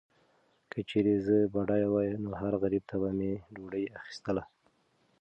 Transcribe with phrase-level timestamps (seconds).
[0.71, 4.43] که چیرې زه بډایه وای، نو هر غریب ته به مې ډوډۍ اخیستله.